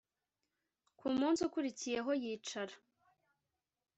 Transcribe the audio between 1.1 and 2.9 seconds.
munsi ukurikiyeho yicara